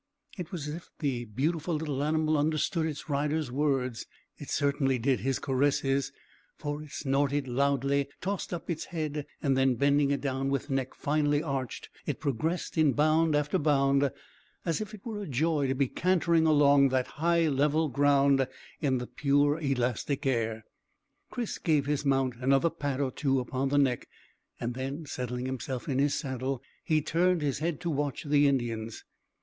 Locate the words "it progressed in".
12.07-12.93